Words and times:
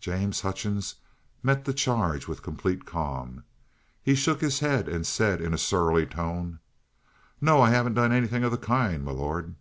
James 0.00 0.40
Hutchings 0.40 0.94
met 1.42 1.66
the 1.66 1.74
charge 1.74 2.26
with 2.26 2.42
complete 2.42 2.86
calm. 2.86 3.44
He 4.02 4.14
shook 4.14 4.40
his 4.40 4.60
head 4.60 4.88
and 4.88 5.06
said 5.06 5.42
in 5.42 5.52
a 5.52 5.58
surly 5.58 6.06
tone: 6.06 6.60
"No; 7.38 7.60
I 7.60 7.68
haven't 7.68 7.92
done 7.92 8.12
anything 8.12 8.44
of 8.44 8.50
the 8.50 8.56
kind, 8.56 9.04
m'lord." 9.04 9.54